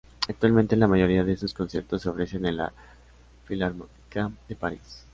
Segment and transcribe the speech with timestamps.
[0.27, 2.73] Actualmente, la mayoría de sus conciertos se ofrecen en la
[3.45, 5.05] Filarmónica de París.